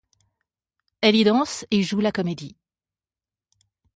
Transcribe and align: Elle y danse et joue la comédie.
Elle 1.01 1.15
y 1.15 1.23
danse 1.23 1.63
et 1.69 1.83
joue 1.83 1.99
la 1.99 2.11
comédie. 2.11 2.57